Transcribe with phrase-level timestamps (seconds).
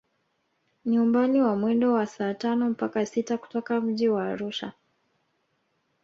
[0.85, 4.73] Ni umbali wa mwendo wa saa tano mpaka sita kutoka mji wa Arusha